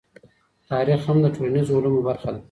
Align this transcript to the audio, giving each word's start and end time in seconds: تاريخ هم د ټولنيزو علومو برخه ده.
تاريخ 0.71 0.99
هم 1.09 1.17
د 1.23 1.27
ټولنيزو 1.35 1.77
علومو 1.77 2.01
برخه 2.09 2.29
ده. 2.33 2.39